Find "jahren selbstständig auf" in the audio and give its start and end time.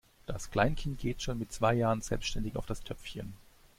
1.75-2.65